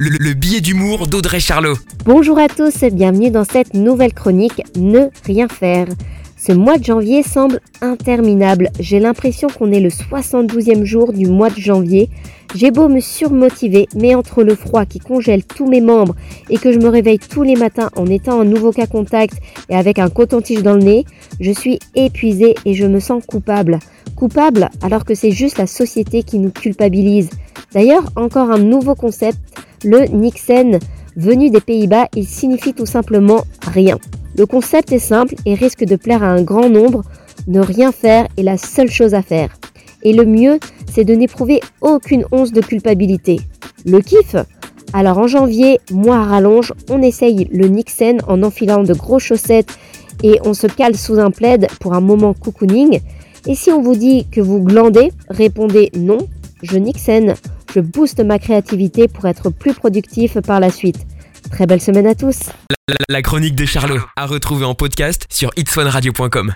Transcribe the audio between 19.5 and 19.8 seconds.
et